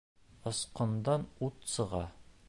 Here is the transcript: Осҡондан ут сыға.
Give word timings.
Осҡондан 0.51 1.25
ут 1.49 1.69
сыға. 1.75 2.05